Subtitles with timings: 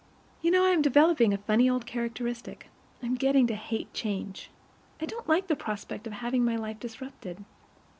[0.41, 2.71] You know I am developing a funny old characteristic;
[3.03, 4.49] I am getting to hate change.
[4.99, 7.45] I don't like the prospect of having my life disrupted.